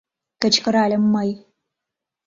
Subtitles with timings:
[0.41, 1.29] —кычкыральым мый.